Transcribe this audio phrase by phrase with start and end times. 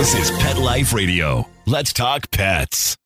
[0.00, 1.46] This is Pet Life Radio.
[1.66, 2.96] Let's talk pets.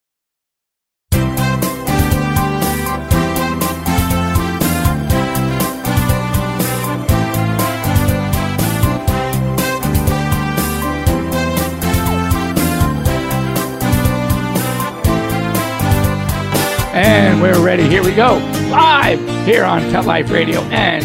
[16.94, 17.88] And we're ready.
[17.88, 18.36] Here we go.
[18.70, 21.04] Live here on Pet Life Radio and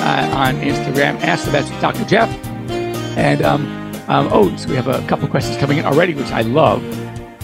[0.00, 1.20] uh, on Instagram.
[1.20, 2.04] Ask the Vets Dr.
[2.06, 2.28] Jeff.
[3.16, 6.42] And, um, um, oh, so we have a couple questions coming in already, which I
[6.42, 6.82] love.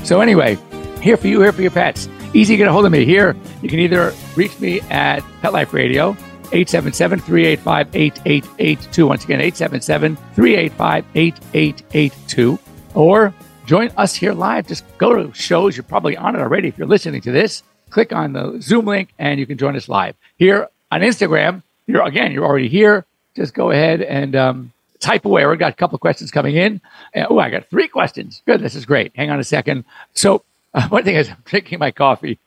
[0.05, 0.59] So, anyway,
[1.01, 2.09] here for you, here for your pets.
[2.35, 3.05] Easy to get a hold of me.
[3.05, 6.11] Here, you can either reach me at Pet Life Radio,
[6.53, 9.07] 877 385 8882.
[9.07, 12.59] Once again, 877 385 8882.
[12.95, 13.33] Or
[13.67, 14.67] join us here live.
[14.67, 15.77] Just go to shows.
[15.77, 17.63] You're probably on it already if you're listening to this
[17.95, 20.17] click on the Zoom link and you can join us live.
[20.37, 23.07] Here on Instagram, you're again, you're already here.
[23.37, 24.73] Just go ahead and um,
[25.05, 25.45] type away.
[25.47, 26.81] We've got a couple of questions coming in.
[27.29, 28.43] oh, I got three questions.
[28.47, 29.13] Good, this is great.
[29.15, 29.85] Hang on a second.
[30.15, 30.43] So,
[30.73, 32.39] uh, one thing is, I'm drinking my coffee.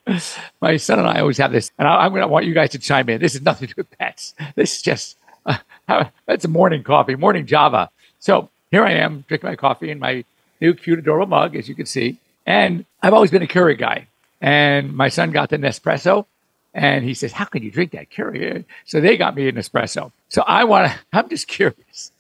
[0.60, 2.72] My son and I always have this, and I, am going to want you guys
[2.72, 3.22] to chime in.
[3.22, 4.34] This is nothing to do with pets.
[4.56, 5.58] This is just uh,
[6.26, 7.90] that's a morning coffee, morning Java.
[8.20, 10.26] So here I am drinking my coffee in my
[10.60, 12.18] new cute adorable mug, as you can see.
[12.46, 14.08] And I've always been a Keurig guy.
[14.42, 16.26] And my son got the Nespresso.
[16.74, 18.66] And he says, How can you drink that Keurig?
[18.86, 20.12] So they got me a Nespresso.
[20.30, 22.12] So I want to, I'm just curious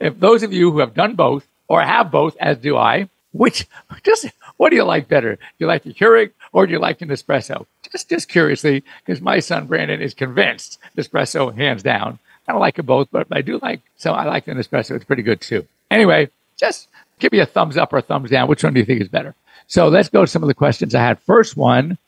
[0.00, 3.66] if those of you who have done both or have both, as do I, which
[4.02, 5.36] just what do you like better?
[5.36, 7.66] Do you like the Keurig or do you like a Nespresso?
[7.90, 12.18] Just, just curiously, because my son Brandon is convinced espresso hands down.
[12.48, 14.92] I don't like them both, but I do like, so I like the espresso.
[14.92, 15.66] It's pretty good too.
[15.90, 18.48] Anyway, just give me a thumbs up or a thumbs down.
[18.48, 19.34] Which one do you think is better?
[19.66, 21.18] So let's go to some of the questions I had.
[21.20, 21.98] First one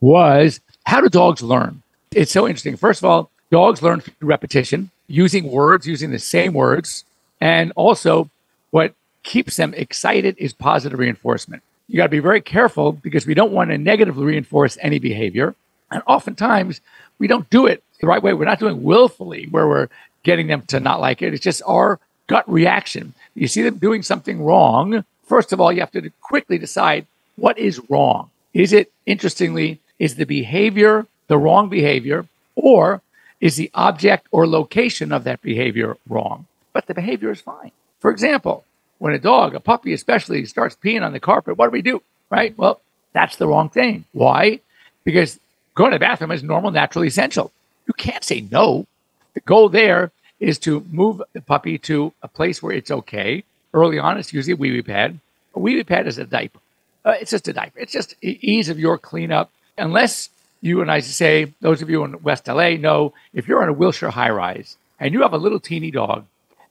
[0.00, 1.82] was how do dogs learn?
[2.14, 2.76] It's so interesting.
[2.76, 7.04] First of all, dogs learn through repetition, using words, using the same words.
[7.40, 8.30] And also,
[8.70, 11.62] what keeps them excited is positive reinforcement.
[11.86, 15.54] You got to be very careful because we don't want to negatively reinforce any behavior.
[15.90, 16.80] And oftentimes,
[17.18, 18.34] we don't do it the right way.
[18.34, 19.88] We're not doing willfully where we're
[20.22, 21.32] getting them to not like it.
[21.32, 23.14] It's just our gut reaction.
[23.34, 27.06] You see them doing something wrong, First of all, you have to quickly decide
[27.36, 28.30] what is wrong.
[28.54, 33.02] Is it, interestingly, is the behavior the wrong behavior, or
[33.38, 36.46] is the object or location of that behavior wrong?
[36.78, 37.72] But the behavior is fine.
[37.98, 38.64] For example,
[38.98, 42.00] when a dog, a puppy especially, starts peeing on the carpet, what do we do?
[42.30, 42.56] Right?
[42.56, 42.80] Well,
[43.12, 44.04] that's the wrong thing.
[44.12, 44.60] Why?
[45.02, 45.40] Because
[45.74, 47.50] going to the bathroom is normal, natural, essential.
[47.88, 48.86] You can't say no.
[49.34, 53.42] The goal there is to move the puppy to a place where it's okay
[53.74, 55.18] early on, it's usually a wee wee pad.
[55.56, 56.60] A wee wee pad is a diaper.
[57.04, 57.80] Uh, it's just a diaper.
[57.80, 59.50] It's just ease of your cleanup.
[59.76, 63.68] Unless you and I say, those of you in West LA know if you're on
[63.68, 66.24] a Wilshire high rise and you have a little teeny dog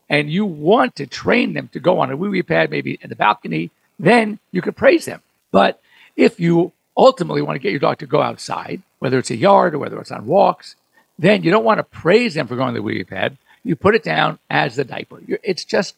[0.08, 3.10] and you want to train them to go on a wee wee pad, maybe in
[3.10, 5.22] the balcony, then you can praise them.
[5.50, 5.80] But
[6.16, 9.74] if you ultimately want to get your dog to go outside, whether it's a yard
[9.74, 10.76] or whether it's on walks,
[11.18, 13.36] then you don't want to praise them for going to the wee wee pad.
[13.64, 15.20] You put it down as the diaper.
[15.42, 15.94] It's just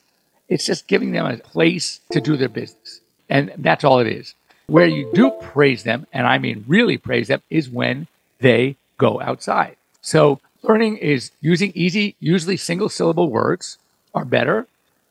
[0.49, 3.01] it's just giving them a place to do their business.
[3.29, 4.35] And that's all it is.
[4.67, 8.09] Where you do praise them, and I mean really praise them, is when
[8.41, 9.77] they go outside.
[10.03, 13.79] So learning is using easy, usually single syllable words
[14.15, 14.67] are better.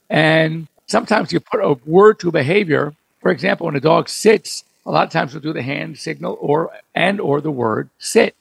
[0.10, 2.94] And sometimes you put a word to behavior.
[3.22, 6.38] For example, when a dog sits, a lot of times we'll do the hand signal
[6.40, 8.36] or and or the word sit.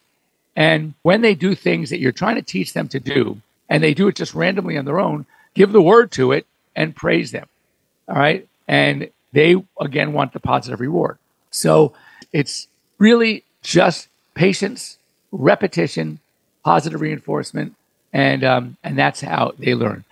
[0.57, 3.95] And when they do things that you're trying to teach them to do, and they
[3.95, 7.47] do it just randomly on their own, give the word to it and praise them.
[8.09, 8.47] All right.
[8.67, 11.19] And they, again, want the positive reward.
[11.51, 11.93] So
[12.33, 12.67] it's
[12.99, 14.99] really just patience,
[15.33, 16.19] repetition,
[16.65, 17.75] positive reinforcement,
[18.13, 20.05] and, um, and that's how they learn.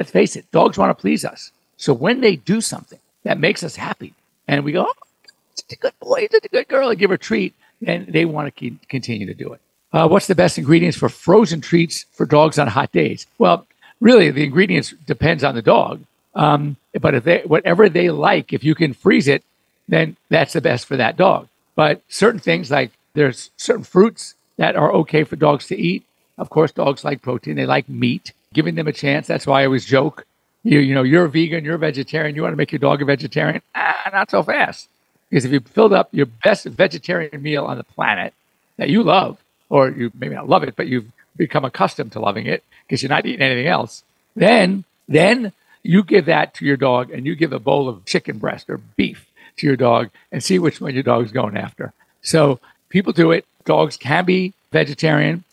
[0.00, 1.52] Let's face it, dogs want to please us.
[1.76, 4.14] So when they do something that makes us happy
[4.48, 5.06] and we go, oh,
[5.52, 8.24] it's a good boy, it's a good girl, and give her a treat, then they
[8.24, 9.60] want to keep, continue to do it.
[9.92, 13.26] Uh, what's the best ingredients for frozen treats for dogs on hot days?
[13.36, 13.66] Well,
[14.00, 16.02] really, the ingredients depends on the dog.
[16.34, 19.44] Um, but if they, whatever they like, if you can freeze it,
[19.86, 21.46] then that's the best for that dog.
[21.74, 26.06] But certain things like there's certain fruits that are okay for dogs to eat.
[26.38, 27.56] Of course, dogs like protein.
[27.56, 28.32] They like meat.
[28.52, 29.28] Giving them a chance.
[29.28, 30.26] That's why I always joke.
[30.64, 32.34] You, you know, you're a vegan, you're a vegetarian.
[32.34, 33.62] You want to make your dog a vegetarian?
[33.76, 34.88] Ah, not so fast.
[35.28, 38.34] Because if you filled up your best vegetarian meal on the planet
[38.76, 39.38] that you love,
[39.68, 43.08] or you maybe not love it, but you've become accustomed to loving it because you're
[43.08, 44.02] not eating anything else,
[44.34, 45.52] then then
[45.84, 48.78] you give that to your dog and you give a bowl of chicken breast or
[48.96, 49.26] beef
[49.58, 51.92] to your dog and see which one your dog's going after.
[52.22, 52.58] So
[52.88, 53.46] people do it.
[53.64, 55.44] Dogs can be vegetarian.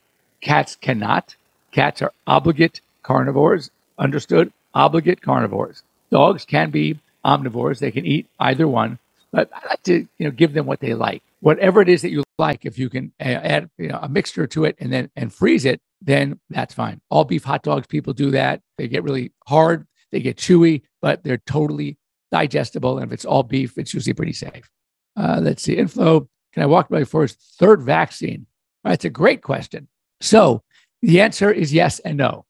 [0.42, 1.36] Cats cannot.
[1.72, 3.71] Cats are obligate carnivores.
[3.98, 4.51] Understood?
[4.74, 5.81] Obligate carnivores.
[6.12, 9.00] Dogs can be omnivores; they can eat either one.
[9.31, 11.24] But I like to, you know, give them what they like.
[11.39, 14.65] Whatever it is that you like, if you can add you know, a mixture to
[14.65, 17.01] it and then and freeze it, then that's fine.
[17.09, 18.62] All beef hot dogs, people do that.
[18.77, 21.98] They get really hard, they get chewy, but they're totally
[22.31, 22.98] digestible.
[22.98, 24.69] And if it's all beef, it's usually pretty safe.
[25.15, 25.77] Uh, let's see.
[25.77, 28.45] Inflow, can I walk my first third vaccine?
[28.83, 29.88] That's a great question.
[30.21, 30.63] So
[31.01, 32.47] the answer is yes and no.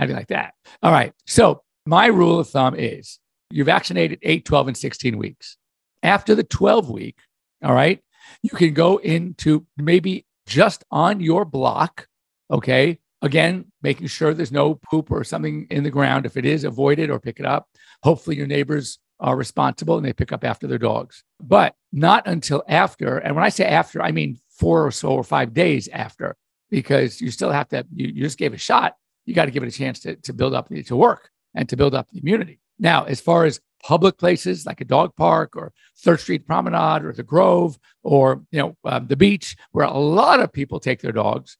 [0.00, 0.54] How do you like that?
[0.82, 1.12] All right.
[1.26, 3.18] So my rule of thumb is
[3.50, 5.58] you're vaccinated 8, 12, and 16 weeks.
[6.02, 7.18] After the 12 week,
[7.62, 8.00] all right,
[8.42, 12.08] you can go into maybe just on your block,
[12.50, 12.98] okay?
[13.20, 16.24] Again, making sure there's no poop or something in the ground.
[16.24, 17.68] If it is, avoid it or pick it up.
[18.02, 22.64] Hopefully, your neighbors are responsible and they pick up after their dogs, but not until
[22.66, 23.18] after.
[23.18, 26.38] And when I say after, I mean four or so or five days after,
[26.70, 28.94] because you still have to, you, you just gave a shot.
[29.26, 31.76] You got to give it a chance to, to build up, to work and to
[31.76, 32.60] build up the immunity.
[32.78, 37.12] Now, as far as public places like a dog park or Third Street Promenade or
[37.12, 41.12] the Grove or you know um, the beach, where a lot of people take their
[41.12, 41.56] dogs,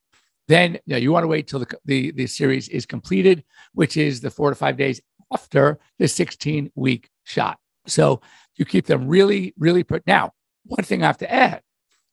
[0.48, 3.96] then you, know, you want to wait till the, the the series is completed, which
[3.96, 5.00] is the four to five days
[5.32, 7.58] after the 16 week shot.
[7.86, 8.20] So
[8.56, 10.06] you keep them really, really put.
[10.06, 10.32] Now,
[10.64, 11.62] one thing I have to add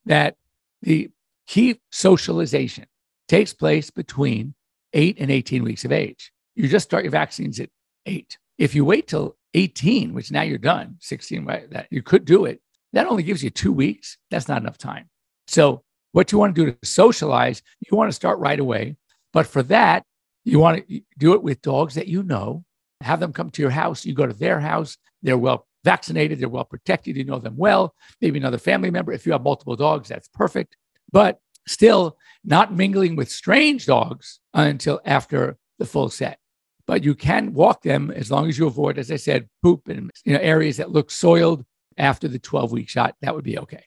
[0.06, 0.36] that
[0.82, 1.10] the
[1.48, 2.86] key socialization
[3.28, 4.54] takes place between
[4.98, 6.32] eight and 18 weeks of age.
[6.56, 7.70] You just start your vaccines at
[8.06, 8.38] eight.
[8.58, 12.46] If you wait till 18, which now you're done, 16, right, that you could do
[12.46, 12.60] it,
[12.94, 14.18] that only gives you two weeks.
[14.32, 15.10] That's not enough time.
[15.48, 15.84] So,
[16.14, 18.98] what you want to do to socialize, you want to start right away.
[19.34, 20.04] But for that,
[20.46, 22.64] you want to do it with dogs that you know
[23.02, 24.06] have them come to your house.
[24.06, 24.98] You go to their house.
[25.22, 26.40] They're well vaccinated.
[26.40, 27.18] They're well protected.
[27.18, 27.94] You know them well.
[28.20, 29.12] Maybe another family member.
[29.12, 30.76] If you have multiple dogs, that's perfect.
[31.12, 36.40] But still not mingling with strange dogs until after the full set.
[36.86, 40.10] But you can walk them as long as you avoid, as I said, poop and
[40.24, 41.66] you know, areas that look soiled
[41.98, 43.16] after the 12 week shot.
[43.22, 43.84] That would be okay.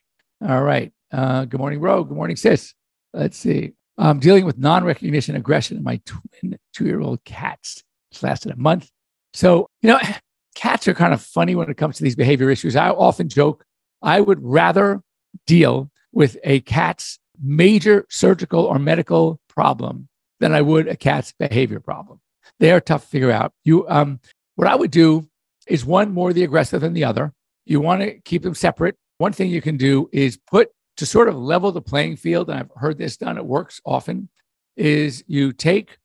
[0.46, 0.92] All right.
[1.10, 2.04] Uh, good morning, Ro.
[2.04, 2.74] Good morning, Sis.
[3.14, 3.72] Let's see.
[3.96, 7.82] I'm dealing with non recognition aggression in my twin two year old cats.
[8.12, 8.90] It's lasted a month.
[9.34, 10.00] So, you know,
[10.54, 12.76] cats are kind of funny when it comes to these behavior issues.
[12.76, 13.64] I often joke,
[14.02, 15.02] I would rather
[15.46, 20.08] deal with a cat's major surgical or medical problem
[20.40, 22.20] than I would a cat's behavior problem.
[22.58, 23.52] They are tough to figure out.
[23.64, 24.20] You, um,
[24.56, 25.28] what I would do
[25.66, 27.32] is one more the aggressive than the other.
[27.64, 28.96] You want to keep them separate.
[29.18, 32.58] One thing you can do is put to sort of level the playing field, and
[32.58, 34.28] I've heard this done, it works often,
[34.76, 35.98] is you take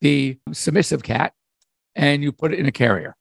[0.00, 1.32] the submissive cat
[1.94, 3.16] and you put it in a carrier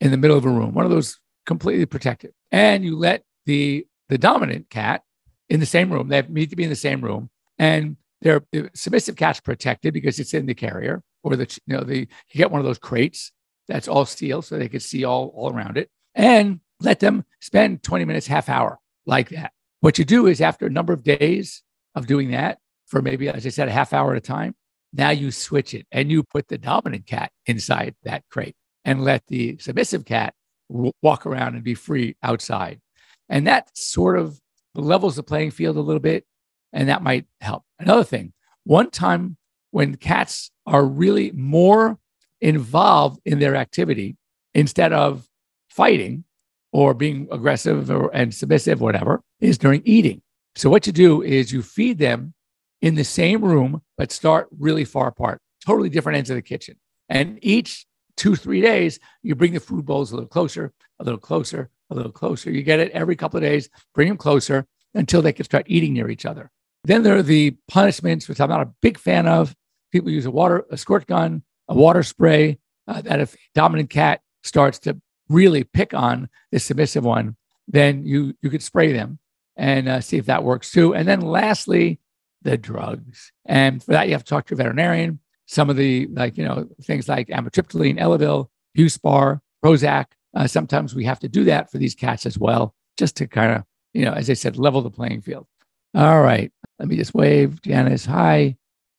[0.00, 2.32] in the middle of a room, one of those completely protected.
[2.50, 5.02] And you let the the dominant cat
[5.50, 6.08] in the same room.
[6.08, 10.18] They need to be in the same room, and their the submissive cat's protected because
[10.18, 13.32] it's in the carrier or the you know the you get one of those crates
[13.68, 17.82] that's all steel, so they can see all all around it, and let them spend
[17.82, 19.52] 20 minutes, half hour like that.
[19.80, 21.62] What you do is after a number of days
[21.94, 24.54] of doing that for maybe, as I said, a half hour at a time,
[24.92, 29.26] now you switch it and you put the dominant cat inside that crate and let
[29.28, 30.34] the submissive cat
[30.68, 32.80] walk around and be free outside.
[33.28, 34.40] And that sort of
[34.74, 36.24] levels the playing field a little bit,
[36.72, 37.64] and that might help.
[37.78, 38.32] Another thing,
[38.64, 39.36] one time
[39.70, 41.98] when cats are really more
[42.40, 44.16] involved in their activity
[44.54, 45.28] instead of
[45.68, 46.24] fighting
[46.72, 50.22] or being aggressive or, and submissive, whatever, is during eating.
[50.56, 52.34] So, what you do is you feed them
[52.82, 56.76] in the same room, but start really far apart, totally different ends of the kitchen.
[57.08, 57.86] And each
[58.16, 61.94] two, three days, you bring the food bowls a little closer, a little closer, a
[61.94, 62.50] little closer.
[62.50, 65.92] You get it every couple of days, bring them closer until they can start eating
[65.92, 66.50] near each other.
[66.84, 69.54] Then there are the punishments, which I'm not a big fan of.
[69.92, 72.58] People use a water, a squirt gun, a water spray.
[72.88, 77.36] Uh, that if dominant cat starts to really pick on the submissive one,
[77.68, 79.18] then you you could spray them
[79.56, 80.94] and uh, see if that works too.
[80.94, 82.00] And then lastly,
[82.42, 83.32] the drugs.
[83.46, 85.20] And for that, you have to talk to your veterinarian.
[85.46, 90.06] Some of the, like, you know, things like amitriptyline, Elavil, Buspar, Prozac.
[90.34, 93.52] Uh, sometimes we have to do that for these cats as well, just to kind
[93.52, 95.46] of, you know, as I said, level the playing field.
[95.94, 96.52] All right.
[96.78, 97.60] Let me just wave.
[97.62, 98.56] Janice, hi.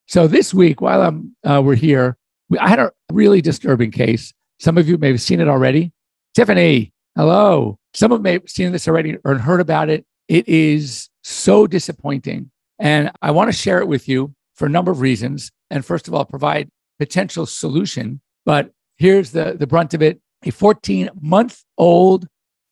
[0.07, 2.17] So this week, while I'm, uh, we're here,
[2.49, 4.33] we, I had a really disturbing case.
[4.59, 5.93] Some of you may have seen it already.
[6.35, 7.79] Tiffany, hello.
[7.93, 10.05] Some of you may have seen this already or heard about it.
[10.27, 12.51] It is so disappointing.
[12.77, 15.51] And I want to share it with you for a number of reasons.
[15.69, 16.69] And first of all, provide
[16.99, 18.21] potential solution.
[18.45, 22.27] But here's the, the brunt of it a 14 month old,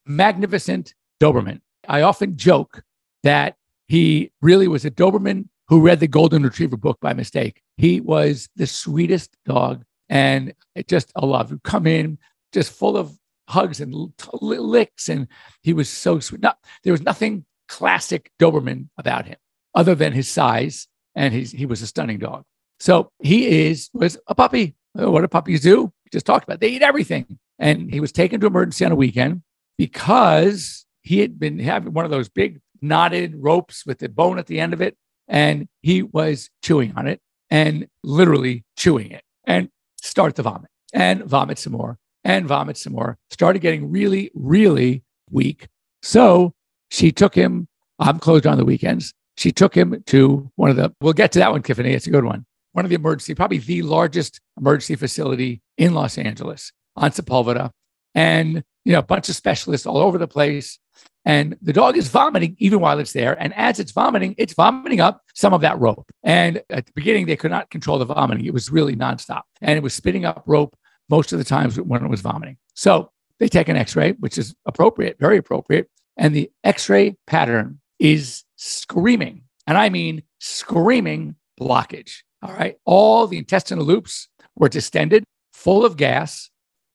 [0.06, 1.62] magnificent Doberman.
[1.88, 2.84] I often joke
[3.24, 3.56] that
[3.88, 7.62] he really was a Doberman who read the Golden Retriever book by mistake.
[7.78, 10.54] He was the sweetest dog and
[10.88, 11.52] just a love.
[11.52, 12.18] You come in
[12.52, 14.12] just full of hugs and
[14.42, 15.28] licks, and
[15.62, 16.42] he was so sweet.
[16.84, 19.38] There was nothing classic Doberman about him
[19.76, 22.44] other than his size, and he's, he was a stunning dog.
[22.80, 24.76] So he is was a puppy.
[24.94, 25.84] What do puppies do?
[25.84, 26.60] We just talked about.
[26.60, 29.44] They eat everything, and he was taken to emergency on a weekend
[29.78, 34.48] because he had been having one of those big knotted ropes with the bone at
[34.48, 34.98] the end of it,
[35.28, 39.70] and he was chewing on it and literally chewing it and
[40.02, 43.18] start to vomit and vomit some more and vomit some more.
[43.30, 45.68] Started getting really, really weak.
[46.02, 46.54] So
[46.90, 47.68] she took him.
[48.00, 49.14] I'm closed on the weekends.
[49.38, 51.94] She took him to one of the, we'll get to that one, Tiffany.
[51.94, 52.46] It's a good one.
[52.74, 57.72] One of the emergency, probably the largest emergency facility in Los Angeles on Sepulveda.
[58.14, 60.78] And, you know, a bunch of specialists all over the place.
[61.26, 63.42] And the dog is vomiting even while it's there.
[63.42, 66.10] And as it's vomiting, it's vomiting up some of that rope.
[66.24, 68.46] And at the beginning, they could not control the vomiting.
[68.46, 69.42] It was really nonstop.
[69.62, 70.76] And it was spitting up rope
[71.10, 72.58] most of the times when it was vomiting.
[72.74, 75.90] So they take an x ray, which is appropriate, very appropriate.
[76.18, 79.44] And the x ray pattern is screaming.
[79.68, 82.24] And I mean screaming blockage.
[82.42, 82.78] All right.
[82.86, 86.50] All the intestinal loops were distended, full of gas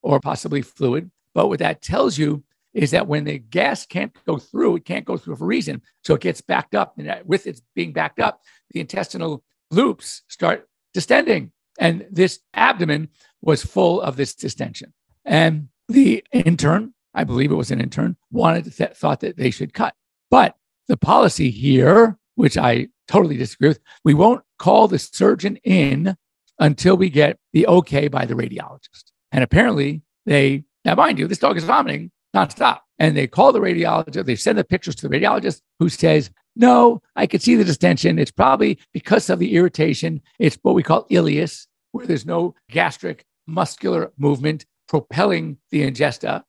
[0.04, 1.10] or possibly fluid.
[1.34, 2.44] But what that tells you
[2.74, 5.80] is that when the gas can't go through, it can't go through for a reason.
[6.04, 6.94] So it gets backed up.
[6.98, 11.52] And with it being backed up, the intestinal loops start distending.
[11.80, 13.08] And this abdomen
[13.40, 14.92] was full of this distension.
[15.24, 19.72] And the intern, I believe it was an intern, wanted th- thought that they should
[19.72, 19.94] cut.
[20.30, 20.56] But
[20.86, 26.16] the policy here, which I totally disagree with, we won't call the surgeon in
[26.58, 29.13] until we get the okay by the radiologist.
[29.34, 32.78] And apparently they, now mind you, this dog is vomiting nonstop.
[33.00, 37.02] And they call the radiologist, they send the pictures to the radiologist who says, no,
[37.16, 38.20] I could see the distension.
[38.20, 40.22] It's probably because of the irritation.
[40.38, 46.44] It's what we call ileus, where there's no gastric muscular movement propelling the ingesta.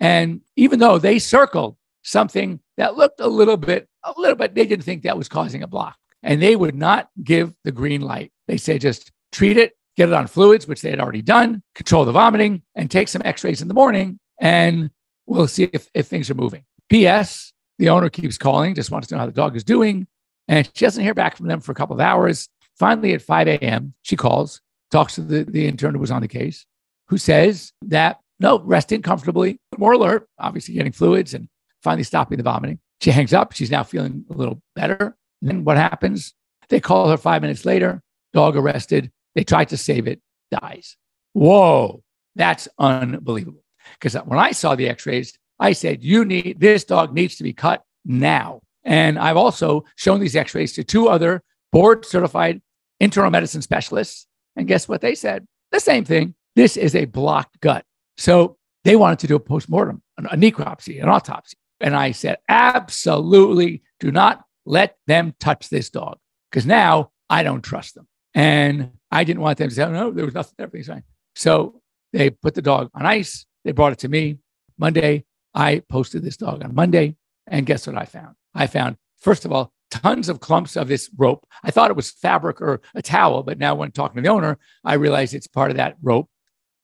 [0.00, 4.64] And even though they circled something that looked a little bit, a little bit, they
[4.64, 5.96] didn't think that was causing a block.
[6.22, 8.32] And they would not give the green light.
[8.48, 12.04] They say just treat it, get it on fluids, which they had already done, control
[12.04, 14.18] the vomiting, and take some x rays in the morning.
[14.40, 14.90] And
[15.26, 16.64] we'll see if, if things are moving.
[16.88, 17.52] P.S.
[17.78, 20.06] The owner keeps calling, just wants to know how the dog is doing.
[20.48, 22.48] And she doesn't hear back from them for a couple of hours.
[22.78, 24.60] Finally, at 5 a.m., she calls,
[24.90, 26.66] talks to the, the intern who was on the case,
[27.08, 31.48] who says that no, resting comfortably, more alert, obviously getting fluids and
[31.82, 32.80] finally stopping the vomiting.
[33.00, 33.52] She hangs up.
[33.52, 35.16] She's now feeling a little better.
[35.40, 36.34] And then what happens?
[36.68, 39.10] They call her five minutes later, dog arrested.
[39.34, 40.96] They try to save it, dies.
[41.32, 42.02] Whoa,
[42.36, 43.64] that's unbelievable.
[43.94, 47.44] Because when I saw the x rays, I said, you need this dog needs to
[47.44, 48.60] be cut now.
[48.84, 52.60] And I've also shown these x rays to two other board certified
[53.00, 54.26] internal medicine specialists.
[54.56, 55.46] And guess what they said?
[55.72, 56.34] The same thing.
[56.56, 57.84] This is a blocked gut.
[58.16, 61.56] So they wanted to do a postmortem, a necropsy, an autopsy.
[61.80, 66.18] And I said, absolutely do not let them touch this dog
[66.50, 68.06] because now I don't trust them.
[68.34, 71.04] And I didn't want them to say, oh, no, there was nothing, everything's fine.
[71.36, 71.80] So
[72.12, 73.46] they put the dog on ice.
[73.64, 74.38] They brought it to me
[74.76, 75.24] Monday.
[75.54, 77.16] I posted this dog on Monday.
[77.46, 78.34] And guess what I found?
[78.54, 81.46] I found, first of all, tons of clumps of this rope.
[81.62, 84.58] I thought it was fabric or a towel, but now when talking to the owner,
[84.84, 86.28] I realized it's part of that rope,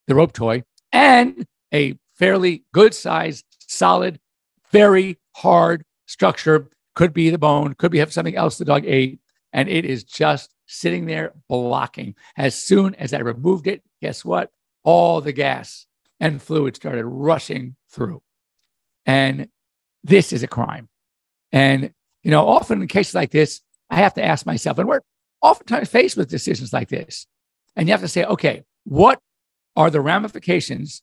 [0.07, 4.21] the rope toy, and a fairly good size, solid,
[4.71, 6.69] very hard structure.
[6.95, 9.20] Could be the bone, could be have something else the dog ate.
[9.52, 12.14] And it is just sitting there blocking.
[12.37, 14.50] As soon as I removed it, guess what?
[14.85, 15.87] All the gas
[16.21, 18.23] and fluid started rushing through.
[19.07, 19.49] And
[20.04, 20.88] this is a crime.
[21.52, 21.92] And,
[22.23, 25.00] you know, often in cases like this, I have to ask myself, and we're
[25.42, 27.26] oftentimes faced with decisions like this.
[27.75, 29.21] And you have to say, okay, what
[29.76, 31.02] are the ramifications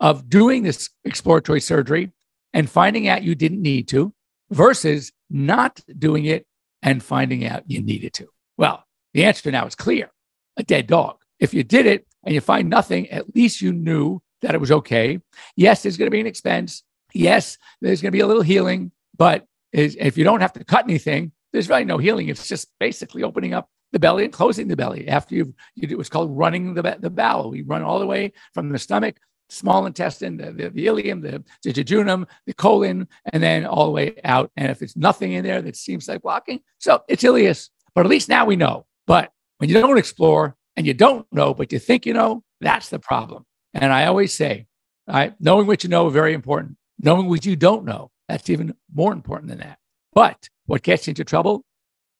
[0.00, 2.12] of doing this exploratory surgery
[2.52, 4.12] and finding out you didn't need to
[4.50, 6.46] versus not doing it
[6.82, 8.28] and finding out you needed to?
[8.56, 10.10] Well, the answer now is clear
[10.56, 11.16] a dead dog.
[11.38, 14.72] If you did it and you find nothing, at least you knew that it was
[14.72, 15.20] okay.
[15.56, 16.82] Yes, there's going to be an expense.
[17.14, 20.84] Yes, there's going to be a little healing, but if you don't have to cut
[20.84, 22.28] anything, there's really no healing.
[22.28, 25.96] It's just basically opening up the belly and closing the belly after you've, you, it
[25.96, 27.50] was called running the, the bowel.
[27.50, 29.16] We run all the way from the stomach,
[29.48, 33.90] small intestine, the, the, the ileum, the, the jejunum, the colon, and then all the
[33.90, 34.50] way out.
[34.56, 37.70] And if it's nothing in there that seems like blocking, so it's ileus.
[37.94, 38.86] But at least now we know.
[39.06, 42.88] But when you don't explore and you don't know, but you think you know, that's
[42.88, 43.44] the problem.
[43.74, 44.66] And I always say,
[45.06, 46.76] right, knowing what you know is very important.
[47.00, 49.78] Knowing what you don't know, that's even more important than that.
[50.12, 51.64] But what gets you into trouble?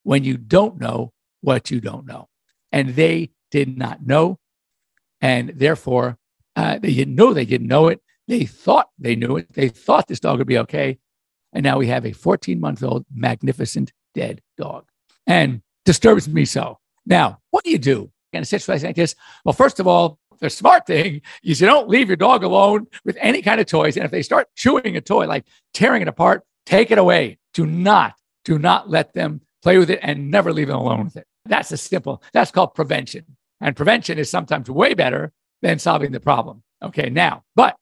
[0.04, 2.28] When you don't know what you don't know.
[2.72, 4.38] And they did not know.
[5.20, 6.16] And therefore,
[6.58, 8.00] uh, they didn't know they didn't know it.
[8.26, 9.46] They thought they knew it.
[9.52, 10.98] They thought this dog would be okay.
[11.52, 14.86] And now we have a 14 month old, magnificent dead dog.
[15.24, 16.78] And disturbs me so.
[17.06, 19.14] Now, what do you do in a situation like this?
[19.44, 23.16] Well, first of all, the smart thing is you don't leave your dog alone with
[23.20, 23.96] any kind of toys.
[23.96, 27.38] And if they start chewing a toy, like tearing it apart, take it away.
[27.54, 31.16] Do not, do not let them play with it and never leave them alone with
[31.18, 31.26] it.
[31.44, 33.24] That's a simple, that's called prevention.
[33.60, 36.62] And prevention is sometimes way better than solving the problem.
[36.82, 37.76] Okay, now, but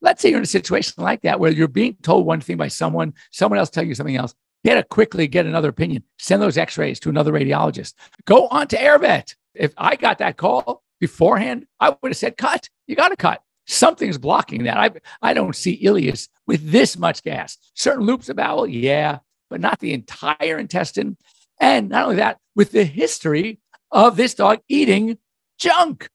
[0.00, 2.68] let's say you're in a situation like that where you're being told one thing by
[2.68, 4.34] someone, someone else tell you something else.
[4.64, 6.02] Get to quickly get another opinion.
[6.18, 7.94] Send those x-rays to another radiologist.
[8.26, 9.34] Go on to AirVet.
[9.54, 12.68] If I got that call beforehand, I would have said, cut.
[12.86, 13.42] You got to cut.
[13.66, 14.76] Something's blocking that.
[14.76, 14.90] I,
[15.22, 17.56] I don't see ileus with this much gas.
[17.74, 21.16] Certain loops of bowel, yeah, but not the entire intestine.
[21.60, 23.60] And not only that, with the history
[23.90, 25.18] of this dog eating
[25.58, 26.10] junk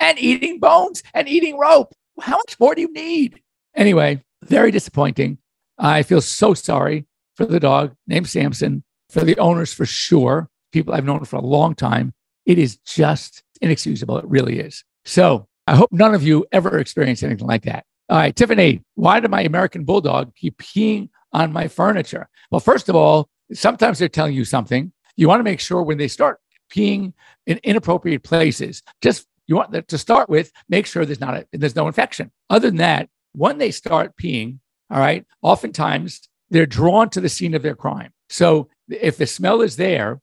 [0.00, 1.94] and eating bones and eating rope.
[2.20, 3.40] How much more do you need?
[3.76, 5.38] Anyway, very disappointing.
[5.78, 10.92] I feel so sorry for the dog named Samson, for the owners for sure, people
[10.92, 12.12] I've known for a long time.
[12.46, 14.18] It is just inexcusable.
[14.18, 14.84] It really is.
[15.04, 17.84] So I hope none of you ever experience anything like that.
[18.08, 22.28] All right, Tiffany, why did my American Bulldog keep peeing on my furniture?
[22.50, 24.92] Well, first of all, sometimes they're telling you something.
[25.16, 26.40] You want to make sure when they start
[26.74, 27.12] peeing
[27.46, 31.76] in inappropriate places, just you want to start with, make sure there's not a, there's
[31.76, 32.30] no infection.
[32.48, 34.58] Other than that, when they start peeing,
[34.90, 38.12] all right, oftentimes they're drawn to the scene of their crime.
[38.28, 40.20] So if the smell is there,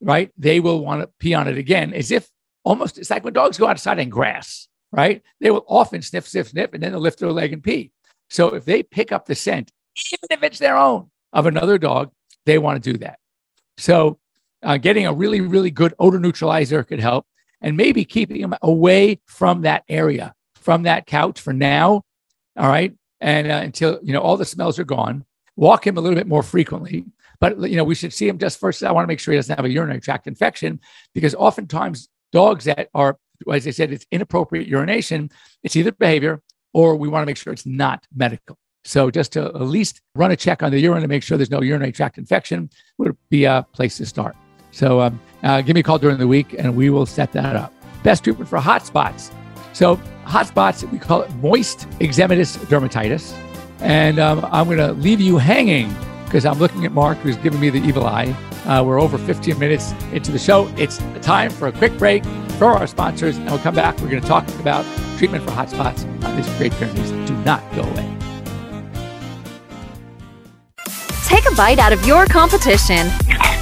[0.00, 2.28] right, they will want to pee on it again, as if
[2.64, 5.22] almost it's like when dogs go outside in grass, right?
[5.40, 7.92] They will often sniff, sniff, sniff, and then they'll lift their leg and pee.
[8.30, 9.70] So if they pick up the scent,
[10.12, 12.10] even if it's their own of another dog,
[12.46, 13.18] they want to do that.
[13.78, 14.18] So
[14.62, 17.26] uh, getting a really, really good odor neutralizer could help,
[17.64, 22.02] and maybe keeping them away from that area, from that couch for now.
[22.56, 25.24] All right, and uh, until you know all the smells are gone.
[25.56, 27.06] Walk him a little bit more frequently,
[27.40, 28.84] but you know we should see him just first.
[28.84, 30.78] I want to make sure he doesn't have a urinary tract infection
[31.14, 33.16] because oftentimes dogs that are,
[33.50, 35.30] as I said, it's inappropriate urination.
[35.62, 36.42] It's either behavior
[36.74, 38.58] or we want to make sure it's not medical.
[38.84, 41.50] So just to at least run a check on the urine to make sure there's
[41.50, 44.36] no urinary tract infection would be a place to start.
[44.74, 47.54] So um, uh, give me a call during the week and we will set that
[47.54, 47.72] up.
[48.02, 49.30] Best treatment for hot spots.
[49.72, 53.38] So hot spots, we call it moist eczematous dermatitis.
[53.78, 57.60] And um, I'm going to leave you hanging because I'm looking at Mark, who's giving
[57.60, 58.34] me the evil eye.
[58.66, 60.66] Uh, we're over 15 minutes into the show.
[60.76, 62.24] It's time for a quick break
[62.58, 64.00] for our sponsors, and we'll come back.
[64.00, 64.84] We're going to talk about
[65.18, 67.10] treatment for hot spots on these great pyrenees.
[67.28, 68.10] Do not go away.
[71.24, 73.08] Take a bite out of your competition.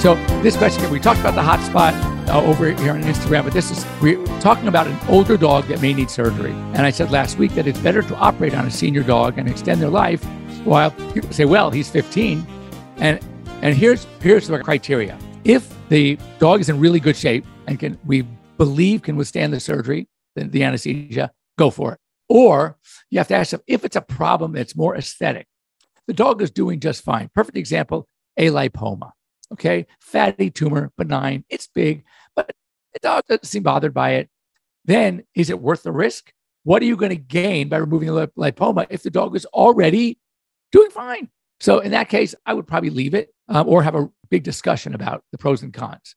[0.00, 1.92] So this question, we talked about the hot spot
[2.28, 5.82] uh, over here on Instagram, but this is we're talking about an older dog that
[5.82, 6.52] may need surgery.
[6.52, 9.48] And I said last week that it's better to operate on a senior dog and
[9.48, 10.22] extend their life.
[10.62, 12.46] While people say, well, he's 15,
[12.98, 13.18] and
[13.60, 15.18] and here's here's the criteria.
[15.42, 18.22] If the dog is in really good shape and can we
[18.56, 20.06] believe can withstand the surgery,
[20.36, 22.00] the, the anesthesia, go for it.
[22.28, 22.78] Or
[23.10, 25.48] you have to ask them if it's a problem that's more aesthetic.
[26.06, 27.30] The dog is doing just fine.
[27.34, 28.06] Perfect example
[28.36, 29.10] a lipoma.
[29.52, 31.44] Okay, fatty tumor, benign.
[31.48, 32.04] It's big,
[32.36, 32.52] but
[32.92, 34.28] the dog doesn't seem bothered by it.
[34.84, 36.32] Then is it worth the risk?
[36.64, 39.46] What are you going to gain by removing the lip- lipoma if the dog is
[39.46, 40.18] already
[40.72, 41.30] doing fine?
[41.60, 44.94] So in that case, I would probably leave it um, or have a big discussion
[44.94, 46.14] about the pros and cons.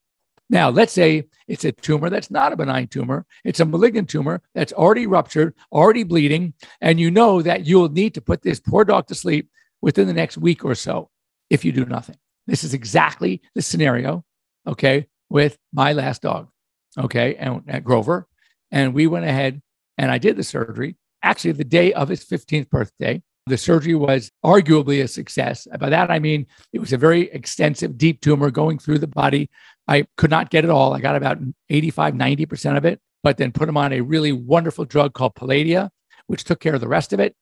[0.50, 3.26] Now, let's say it's a tumor that's not a benign tumor.
[3.46, 8.14] It's a malignant tumor that's already ruptured, already bleeding, and you know that you'll need
[8.16, 9.50] to put this poor dog to sleep
[9.82, 11.10] within the next week or so
[11.50, 12.18] if you do nothing.
[12.52, 14.26] This is exactly the scenario,
[14.68, 16.50] okay, with my last dog,
[16.98, 18.28] okay, and at Grover.
[18.72, 19.62] And we went ahead
[19.98, 23.24] and I did the surgery actually the day of his 15th birthday.
[23.46, 25.66] The surgery was arguably a success.
[25.80, 29.50] By that, I mean it was a very extensive, deep tumor going through the body.
[29.88, 30.94] I could not get it all.
[30.94, 31.38] I got about
[31.70, 35.90] 85, 90% of it, but then put him on a really wonderful drug called Palladia,
[36.28, 37.34] which took care of the rest of it.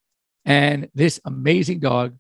[0.46, 2.16] And this amazing dog,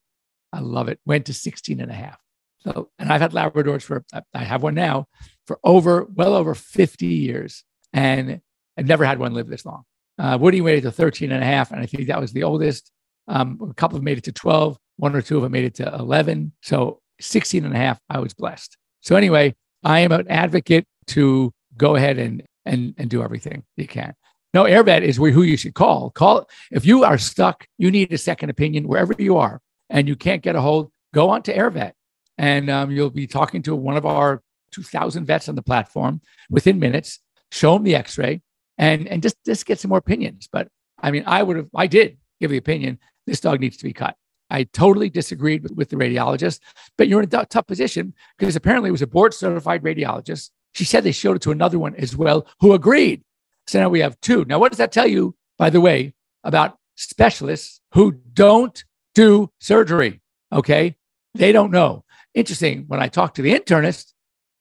[0.52, 2.18] I love it, went to 16 and a half.
[2.62, 5.08] So, and I've had Labradors for, I have one now
[5.48, 7.64] for over, well over 50 years.
[7.94, 8.42] And
[8.78, 9.84] I've never had one live this long.
[10.18, 11.72] Uh, Woody made it to 13 and a half.
[11.72, 12.92] And I think that was the oldest.
[13.28, 15.76] Um, a couple of made it to 12, one or two of them made it
[15.76, 16.52] to 11.
[16.62, 18.78] So 16 and a half, I was blessed.
[19.02, 23.88] So anyway, I am an advocate to go ahead and, and, and do everything you
[23.88, 24.14] can.
[24.54, 26.10] No, AirVet is who you should call.
[26.10, 30.16] Call if you are stuck, you need a second opinion wherever you are, and you
[30.16, 30.92] can't get a hold.
[31.14, 31.92] Go on to AirVet,
[32.40, 36.80] and um, you'll be talking to one of our 2,000 vets on the platform within
[36.80, 37.20] minutes.
[37.52, 38.42] Show them the X-ray,
[38.78, 40.48] and and just just get some more opinions.
[40.52, 40.70] But
[41.02, 43.94] I mean, I would have, I did give the opinion this dog needs to be
[43.94, 44.16] cut.
[44.52, 46.60] I totally disagreed with, with the radiologist,
[46.98, 50.52] but you're in a tough position because apparently it was a board certified radiologist.
[50.74, 53.24] She said they showed it to another one as well who agreed.
[53.68, 54.46] So now we have two.
[54.46, 60.22] Now, what does that tell you, by the way, about specialists who don't do surgery?
[60.52, 60.96] Okay.
[61.34, 62.04] They don't know.
[62.40, 62.86] Interesting.
[62.88, 64.14] When I talk to the internist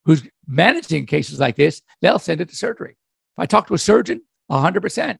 [0.04, 2.96] who's managing cases like this, they'll send it to surgery.
[3.36, 5.18] If I talk to a surgeon, 100%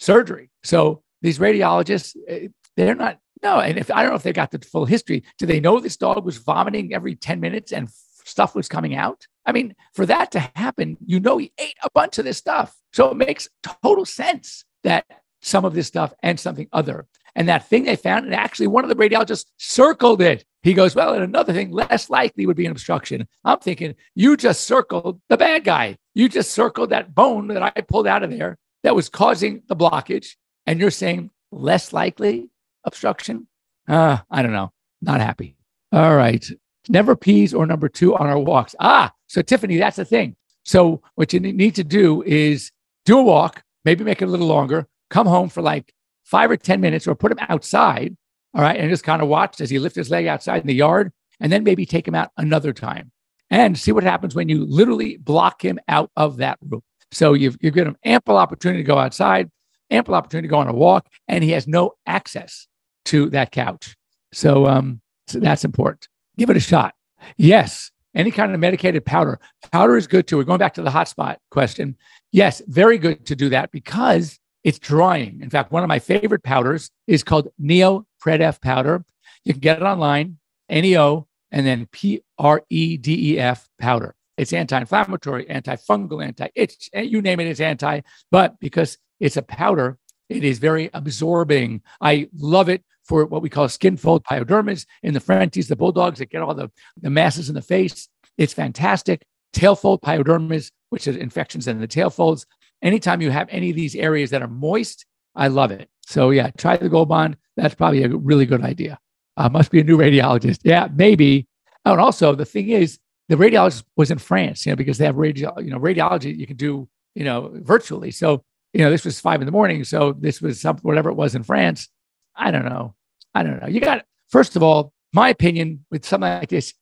[0.00, 0.50] surgery.
[0.64, 3.60] So these radiologists, eh, they're not, no.
[3.60, 5.96] And if I don't know if they got the full history, do they know this
[5.96, 7.88] dog was vomiting every 10 minutes and
[8.24, 9.28] stuff was coming out?
[9.46, 12.76] I mean, for that to happen, you know, he ate a bunch of this stuff.
[12.92, 15.04] So it makes total sense that
[15.42, 17.06] some of this stuff and something other.
[17.34, 20.44] And that thing they found, and actually one of the radiologists circled it.
[20.62, 23.26] He goes, Well, and another thing, less likely would be an obstruction.
[23.44, 25.96] I'm thinking, you just circled the bad guy.
[26.14, 29.76] You just circled that bone that I pulled out of there that was causing the
[29.76, 30.36] blockage.
[30.66, 32.50] And you're saying less likely
[32.84, 33.48] obstruction?
[33.88, 34.72] Uh, I don't know.
[35.00, 35.56] Not happy.
[35.90, 36.44] All right
[36.88, 38.74] never peas or number two on our walks.
[38.80, 40.36] Ah, so Tiffany, that's the thing.
[40.64, 42.70] So what you need to do is
[43.04, 45.92] do a walk, maybe make it a little longer, come home for like
[46.24, 48.16] five or 10 minutes or put him outside.
[48.54, 48.78] All right.
[48.78, 51.52] And just kind of watch as he lifts his leg outside in the yard and
[51.52, 53.12] then maybe take him out another time
[53.50, 56.82] and see what happens when you literally block him out of that room.
[57.12, 59.50] So you've, you've given him ample opportunity to go outside,
[59.90, 62.66] ample opportunity to go on a walk, and he has no access
[63.06, 63.94] to that couch.
[64.32, 66.94] So, um, so that's important give it a shot.
[67.36, 69.38] Yes, any kind of medicated powder.
[69.70, 70.36] Powder is good too.
[70.36, 71.96] We're going back to the hotspot question.
[72.30, 75.40] Yes, very good to do that because it's drying.
[75.42, 79.04] In fact, one of my favorite powders is called Neo Predef powder.
[79.44, 80.38] You can get it online,
[80.70, 84.14] NEO, and then P R E D E F powder.
[84.38, 88.00] It's anti inflammatory, antifungal, anti itch, you name it, it's anti.
[88.30, 89.98] But because it's a powder,
[90.28, 91.82] it is very absorbing.
[92.00, 96.18] I love it for what we call skin fold pyodermas in the Frenchies, the bulldogs
[96.18, 96.70] that get all the,
[97.00, 98.08] the masses in the face.
[98.38, 99.22] It's fantastic.
[99.52, 102.46] Tail fold pyodermas, which is infections in the tail folds.
[102.82, 105.88] Anytime you have any of these areas that are moist, I love it.
[106.06, 107.36] So yeah, try the Gold Bond.
[107.56, 108.98] That's probably a really good idea.
[109.36, 110.60] Uh, must be a new radiologist.
[110.64, 111.46] Yeah, maybe.
[111.84, 115.04] Oh, and also the thing is, the radiologist was in France, you know, because they
[115.04, 118.10] have radio, you know, radiology you can do, you know, virtually.
[118.10, 119.84] So, you know, this was five in the morning.
[119.84, 121.88] So this was something, whatever it was in France.
[122.36, 122.94] I don't know.
[123.34, 123.68] I don't know.
[123.68, 126.74] You got, first of all, my opinion with something like this,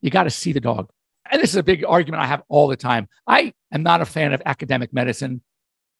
[0.00, 0.90] you got to see the dog.
[1.30, 3.08] And this is a big argument I have all the time.
[3.26, 5.42] I am not a fan of academic medicine.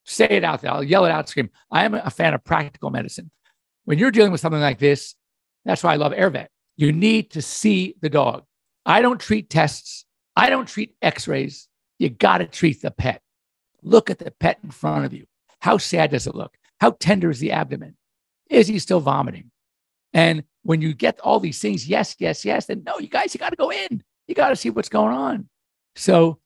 [0.05, 0.73] Say it out there.
[0.73, 1.51] I'll yell it out, scream.
[1.71, 3.31] I am a fan of practical medicine.
[3.85, 5.15] When you're dealing with something like this,
[5.65, 6.49] that's why I love AirVet.
[6.77, 8.45] You need to see the dog.
[8.85, 10.05] I don't treat tests.
[10.35, 11.69] I don't treat x rays.
[11.99, 13.23] You got to treat the pet.
[13.83, 15.27] Look at the pet in front of you.
[15.61, 16.57] How sad does it look?
[16.81, 17.97] How tender is the abdomen?
[18.51, 19.51] Is he still vomiting?
[20.13, 23.39] And when you get all these things, yes, yes, yes, then no, you guys, you
[23.39, 24.03] got to go in.
[24.33, 25.47] You got to see what's going on.
[25.95, 26.38] So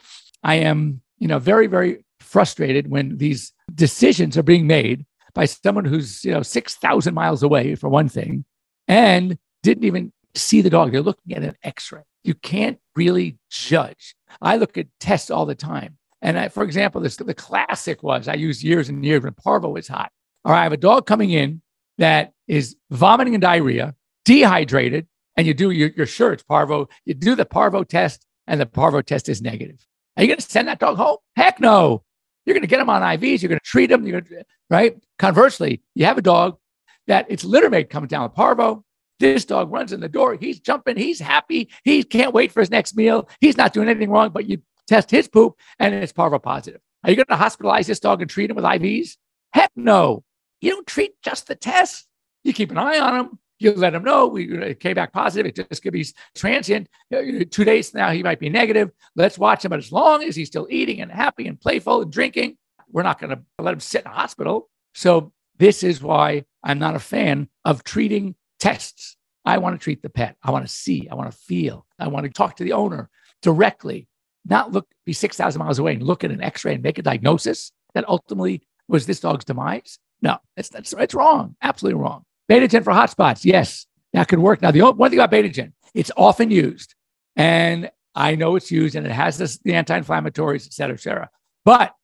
[0.43, 5.85] I am, you know, very, very frustrated when these decisions are being made by someone
[5.85, 8.45] who's, you know, 6,000 miles away for one thing
[8.89, 10.91] and didn't even see the dog.
[10.91, 12.03] They're looking at an x ray.
[12.25, 14.17] You can't really judge.
[14.43, 15.97] I look at tests all the time.
[16.23, 19.69] And I, for example, this, the classic was I used years and years when parvo
[19.69, 20.11] was hot.
[20.45, 21.63] All right, I have a dog coming in
[21.99, 23.95] that is vomiting and diarrhea,
[24.25, 26.89] dehydrated, and you do, you're, you're sure it's parvo.
[27.05, 29.85] You do the parvo test, and the parvo test is negative.
[30.17, 31.19] Are you going to send that dog home?
[31.37, 32.03] Heck no.
[32.45, 33.43] You're going to get him on IVs.
[33.43, 34.07] You're going to treat him.
[34.07, 34.97] You're going to, right?
[35.19, 36.59] Conversely, you have a dog
[37.07, 38.85] that its litter mate coming down with parvo.
[39.19, 40.37] This dog runs in the door.
[40.39, 40.97] He's jumping.
[40.97, 41.71] He's happy.
[41.85, 43.29] He can't wait for his next meal.
[43.41, 46.81] He's not doing anything wrong, but you test his poop and it's parvo positive.
[47.03, 49.17] Are you going to hospitalize this dog and treat him with IVs?
[49.53, 50.23] Heck no.
[50.61, 52.07] You don't treat just the test.
[52.45, 53.39] You keep an eye on them.
[53.59, 55.47] You let him know we came back positive.
[55.47, 56.89] It just could be transient.
[57.11, 58.91] Two days now, he might be negative.
[59.15, 59.71] Let's watch him.
[59.71, 62.59] But as long as he's still eating and happy and playful and drinking,
[62.91, 64.69] we're not going to let him sit in a hospital.
[64.95, 69.17] So this is why I'm not a fan of treating tests.
[69.45, 70.37] I want to treat the pet.
[70.43, 71.09] I want to see.
[71.11, 71.87] I want to feel.
[71.99, 73.09] I want to talk to the owner
[73.43, 74.09] directly,
[74.45, 77.03] not look, be 6,000 miles away and look at an x ray and make a
[77.03, 79.99] diagnosis that ultimately was this dog's demise.
[80.21, 81.57] No, it's, that's, it's wrong.
[81.63, 82.25] Absolutely wrong.
[82.51, 83.45] Betagen for hot spots.
[83.45, 84.63] Yes, that could work.
[84.63, 86.95] Now, the one thing about Betagen, it's often used.
[87.35, 91.01] And I know it's used and it has this, the anti inflammatories, et cetera, et
[91.01, 91.31] cetera.
[91.65, 91.95] But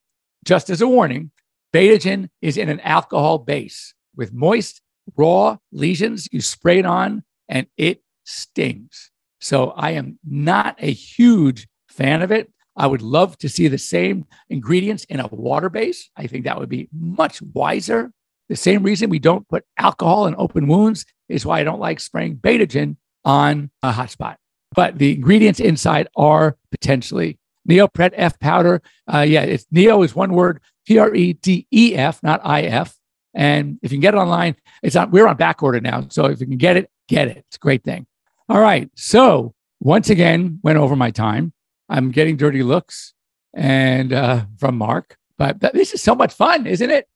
[0.45, 1.31] just as a warning,
[1.73, 4.81] Betagen is in an alcohol base with moist,
[5.17, 6.27] raw lesions.
[6.31, 9.11] You spray it on and it stings.
[9.41, 12.51] So I am not a huge fan of it.
[12.75, 16.09] I would love to see the same ingredients in a water base.
[16.15, 18.11] I think that would be much wiser.
[18.53, 21.99] The same reason we don't put alcohol in open wounds is why I don't like
[21.99, 24.37] spraying Betagen on a hot spot.
[24.75, 28.83] But the ingredients inside are potentially Neo Predef powder.
[29.11, 32.61] Uh, yeah, it's Neo is one word, P R E D E F, not I
[32.61, 32.95] F.
[33.33, 35.09] And if you can get it online, it's on.
[35.09, 37.37] We're on back order now, so if you can get it, get it.
[37.47, 38.05] It's a great thing.
[38.49, 38.87] All right.
[38.93, 41.53] So once again, went over my time.
[41.89, 43.15] I'm getting dirty looks
[43.55, 47.07] and uh, from Mark, but this is so much fun, isn't it?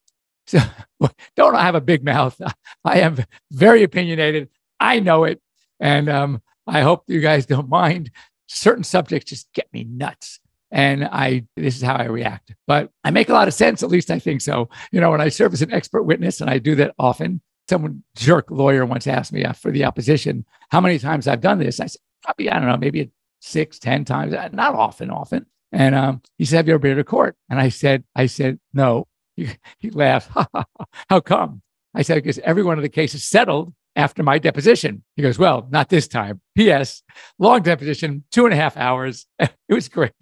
[0.48, 0.58] So
[1.36, 2.40] don't I have a big mouth?
[2.84, 3.18] I am
[3.52, 4.48] very opinionated.
[4.80, 5.40] I know it,
[5.78, 8.10] and um, I hope you guys don't mind.
[8.46, 12.54] Certain subjects just get me nuts and I this is how I react.
[12.66, 14.68] But I make a lot of sense, at least I think so.
[14.92, 17.40] You know, when I serve as an expert witness, and I do that often.
[17.68, 21.58] Someone jerk lawyer once asked me uh, for the opposition how many times I've done
[21.58, 21.80] this.
[21.80, 25.44] I said probably I don't know, maybe six, ten times, uh, not often, often.
[25.70, 28.58] And um, he said, "Have you ever been to court?" And I said, "I said
[28.72, 29.06] no."
[29.38, 29.48] He,
[29.78, 30.30] he laughed.
[31.08, 31.62] how come?
[31.94, 35.02] I said, "Because every one of the cases settled after my deposition.
[35.16, 36.40] He goes, Well, not this time.
[36.56, 37.02] P.S.
[37.38, 39.26] Long deposition, two and a half hours.
[39.68, 40.12] It was great.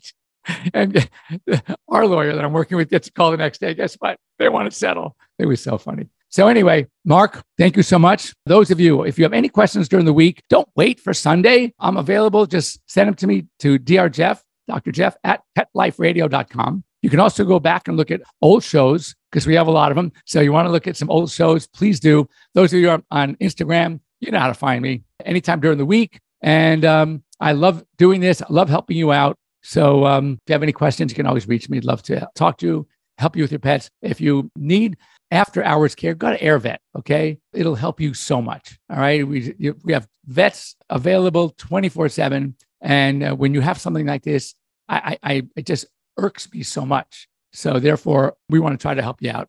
[0.74, 1.08] and
[1.88, 3.74] our lawyer that I'm working with gets a call the next day.
[3.74, 4.18] Guess what?
[4.40, 5.16] They want to settle.
[5.38, 6.08] It was so funny.
[6.30, 8.34] So, anyway, Mark, thank you so much.
[8.44, 11.72] Those of you, if you have any questions during the week, don't wait for Sunday.
[11.78, 12.44] I'm available.
[12.46, 14.08] Just send them to me to Dr.
[14.08, 14.90] Jeff, Dr.
[14.90, 16.82] Jeff at petliferadio.com.
[17.02, 19.90] You can also go back and look at old shows because we have a lot
[19.92, 20.12] of them.
[20.24, 22.28] So, you want to look at some old shows, please do.
[22.54, 25.86] Those of you are on Instagram, you know how to find me anytime during the
[25.86, 26.20] week.
[26.42, 28.42] And um, I love doing this.
[28.42, 29.36] I love helping you out.
[29.62, 31.78] So um, if you have any questions, you can always reach me.
[31.78, 33.90] I'd love to talk to you, help you with your pets.
[34.00, 34.96] If you need
[35.30, 36.76] after hours care, go to AirVet.
[36.96, 38.78] Okay, it'll help you so much.
[38.90, 43.80] All right, we we have vets available twenty four seven, and uh, when you have
[43.80, 44.54] something like this,
[44.88, 47.28] I, I, I just irks me so much.
[47.52, 49.48] So therefore, we want to try to help you out.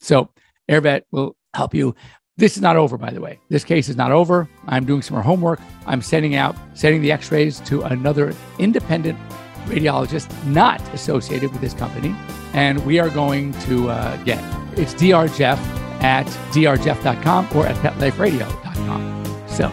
[0.00, 0.30] So
[0.70, 1.94] AirVet will help you.
[2.36, 3.40] This is not over, by the way.
[3.48, 4.48] This case is not over.
[4.66, 5.60] I'm doing some more homework.
[5.86, 9.18] I'm sending out, sending the x-rays to another independent
[9.66, 12.14] radiologist not associated with this company.
[12.52, 14.38] And we are going to uh, get
[14.78, 15.58] it's drjeff
[16.00, 19.48] at drjeff.com or at petliferadio.com.
[19.48, 19.66] So,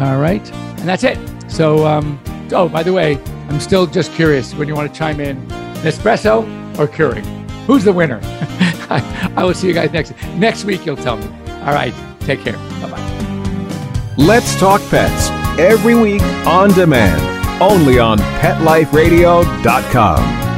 [0.00, 0.50] all right.
[0.52, 1.18] And that's it.
[1.50, 2.18] So, um,
[2.52, 5.46] oh, by the way, I'm still just curious when you want to chime in
[5.82, 6.42] Nespresso
[6.78, 7.24] or Keurig?
[7.66, 8.20] Who's the winner?
[8.90, 10.84] I, I will see you guys next next week.
[10.84, 11.26] You'll tell me.
[11.64, 11.94] All right.
[12.20, 12.56] Take care.
[12.80, 14.14] Bye bye.
[14.16, 20.51] Let's talk pets every week on demand only on PetLifeRadio.com.